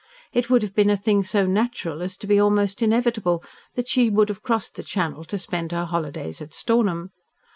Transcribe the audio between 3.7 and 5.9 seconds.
that she would have crossed the Channel to spend her